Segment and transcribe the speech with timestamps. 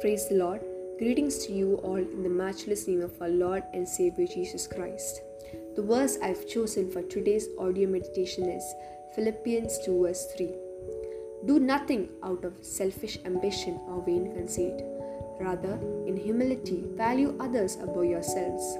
[0.00, 0.62] Praise the Lord.
[0.98, 5.20] Greetings to you all in the matchless name of our Lord and Savior Jesus Christ.
[5.76, 8.64] The verse I've chosen for today's audio meditation is
[9.14, 10.54] Philippians 2, verse 3.
[11.44, 14.82] Do nothing out of selfish ambition or vain conceit.
[15.38, 18.78] Rather, in humility, value others above yourselves.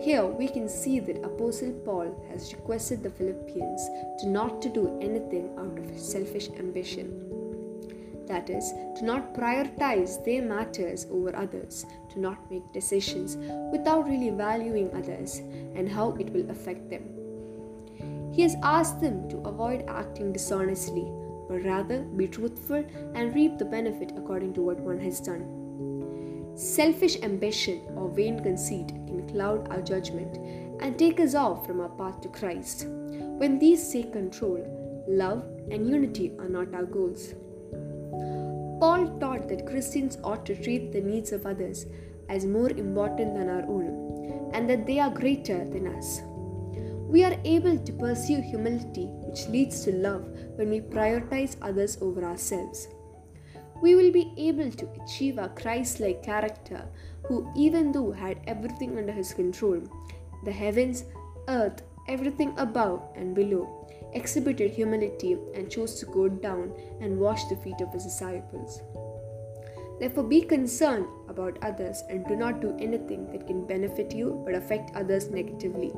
[0.00, 3.82] Here we can see that Apostle Paul has requested the Philippians
[4.20, 7.29] to not to do anything out of selfish ambition.
[8.30, 13.36] That is, to not prioritize their matters over others, to not make decisions
[13.72, 15.38] without really valuing others
[15.74, 17.02] and how it will affect them.
[18.32, 21.10] He has asked them to avoid acting dishonestly,
[21.48, 22.84] but rather be truthful
[23.16, 26.52] and reap the benefit according to what one has done.
[26.54, 30.36] Selfish ambition or vain conceit can cloud our judgment
[30.80, 32.86] and take us off from our path to Christ.
[32.86, 35.42] When these take control, love
[35.72, 37.34] and unity are not our goals.
[38.80, 41.84] Paul taught that Christians ought to treat the needs of others
[42.30, 46.22] as more important than our own and that they are greater than us.
[47.06, 50.24] We are able to pursue humility, which leads to love,
[50.56, 52.88] when we prioritize others over ourselves.
[53.82, 56.88] We will be able to achieve our Christ like character,
[57.24, 59.82] who, even though had everything under his control
[60.44, 61.04] the heavens,
[61.48, 63.68] earth, everything above and below
[64.12, 68.82] exhibited humility and chose to go down and wash the feet of his disciples.
[69.98, 74.54] Therefore, be concerned about others and do not do anything that can benefit you but
[74.54, 75.92] affect others negatively.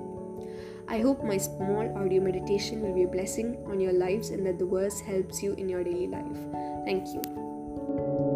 [0.89, 4.59] I hope my small audio meditation will be a blessing on your lives and that
[4.59, 6.39] the verse helps you in your daily life.
[6.85, 8.32] Thank you.